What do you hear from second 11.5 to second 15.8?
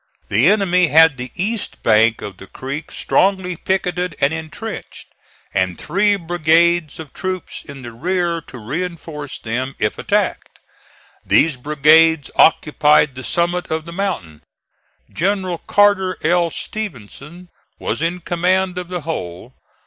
brigades occupied the summit of the mountain. General